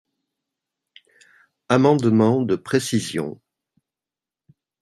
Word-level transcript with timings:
Amendement 1.69 2.41
de 2.41 2.55
précision. 2.55 3.39